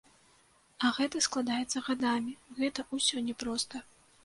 [0.87, 3.87] А гэта складаецца гадамі, гэта ўсё не проста.